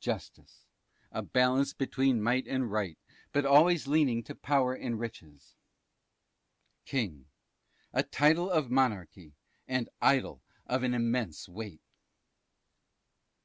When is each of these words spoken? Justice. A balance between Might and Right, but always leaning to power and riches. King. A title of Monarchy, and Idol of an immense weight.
Justice. 0.00 0.64
A 1.12 1.22
balance 1.22 1.72
between 1.72 2.20
Might 2.20 2.48
and 2.48 2.72
Right, 2.72 2.98
but 3.30 3.46
always 3.46 3.86
leaning 3.86 4.24
to 4.24 4.34
power 4.34 4.74
and 4.74 4.98
riches. 4.98 5.54
King. 6.84 7.26
A 7.92 8.02
title 8.02 8.50
of 8.50 8.68
Monarchy, 8.68 9.36
and 9.68 9.88
Idol 10.02 10.42
of 10.66 10.82
an 10.82 10.92
immense 10.92 11.48
weight. 11.48 11.82